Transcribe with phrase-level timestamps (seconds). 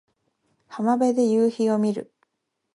[0.67, 2.11] 浜辺で夕陽を見る